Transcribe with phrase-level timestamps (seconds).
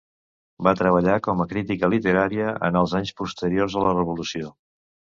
[0.67, 4.53] Va treballar com a crítica literària en els anys posteriors a la revolució.